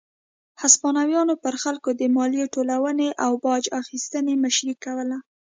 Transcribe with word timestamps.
هسپانویانو 0.61 1.33
پر 1.43 1.55
خلکو 1.63 1.89
د 1.99 2.01
مالیې 2.15 2.45
ټولونې 2.53 3.09
او 3.25 3.31
باج 3.43 3.63
اخیستنې 3.81 4.33
مشري 4.43 4.73
کوله. 4.83 5.17